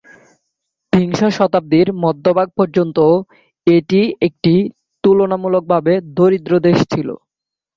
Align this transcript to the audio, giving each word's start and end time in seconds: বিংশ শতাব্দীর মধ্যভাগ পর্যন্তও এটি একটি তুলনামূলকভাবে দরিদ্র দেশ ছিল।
বিংশ 0.93 1.19
শতাব্দীর 1.37 1.87
মধ্যভাগ 2.03 2.47
পর্যন্তও 2.57 3.13
এটি 3.67 3.99
একটি 4.27 4.53
তুলনামূলকভাবে 5.03 5.93
দরিদ্র 6.17 6.53
দেশ 6.67 6.77
ছিল। 6.91 7.09